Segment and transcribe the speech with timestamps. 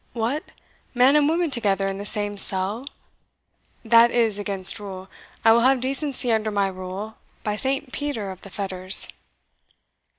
[0.13, 0.43] "What!
[0.95, 2.85] man and woman together in the same cell?
[3.85, 5.09] that is against rule.
[5.45, 9.09] I will have decency under my rule, by Saint Peter of the Fetters!"